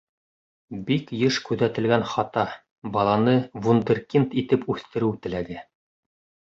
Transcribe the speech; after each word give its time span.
Бик 0.87 1.11
йыш 1.23 1.37
күҙәтелгән 1.49 2.07
хата— 2.13 2.47
баланы 2.99 3.37
вундеркинд 3.67 4.35
итеп 4.45 4.69
үҫтереү 4.77 5.17
теләге. 5.27 5.65